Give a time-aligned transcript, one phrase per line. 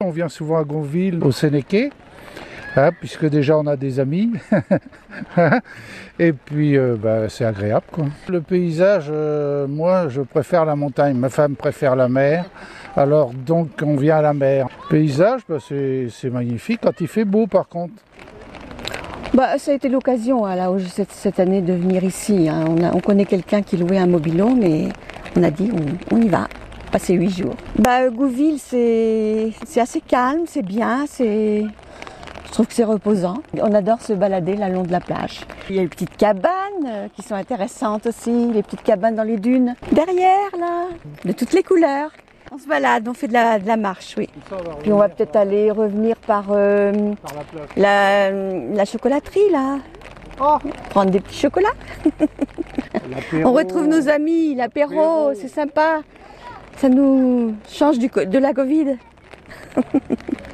[0.00, 1.90] On vient souvent à Gonville, au Sénéquais,
[2.76, 4.30] hein, puisque déjà on a des amis.
[6.20, 7.84] Et puis euh, bah, c'est agréable.
[8.28, 12.44] Le paysage, euh, moi je préfère la montagne, ma femme préfère la mer.
[12.94, 14.68] Alors donc on vient à la mer.
[14.88, 17.94] Paysage, bah, c'est magnifique quand il fait beau par contre.
[19.34, 22.48] Bah, ça a été l'occasion hein, cette, cette année de venir ici.
[22.48, 22.66] hein.
[22.94, 24.90] On, connaît quelqu'un qui louait un mobilo, mais
[25.34, 25.72] on a dit
[26.12, 26.46] on y va.
[26.92, 27.54] Passer huit jours.
[27.78, 31.64] Bah, euh, Gouville, c'est c'est assez calme, c'est bien, c'est.
[32.46, 33.42] Je trouve que c'est reposant.
[33.60, 35.40] On adore se balader le long de la plage.
[35.68, 36.50] Il y a les petites cabanes
[36.86, 39.74] euh, qui sont intéressantes aussi, les petites cabanes dans les dunes.
[39.92, 40.86] Derrière, là,
[41.26, 42.10] de toutes les couleurs.
[42.50, 44.30] On se balade, on fait de la, de la marche, oui.
[44.82, 47.68] Puis on va peut-être aller revenir par euh, Par la plage.
[47.76, 48.30] la,
[48.74, 49.76] la chocolaterie, là.
[50.88, 51.68] Prendre des petits chocolats.
[53.44, 55.32] On retrouve nos amis, L'apéro.
[55.34, 56.00] c'est sympa.
[56.78, 58.96] Ça nous change du, de la Covid.